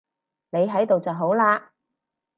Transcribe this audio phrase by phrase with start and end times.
[0.49, 1.61] 你喺度就好喇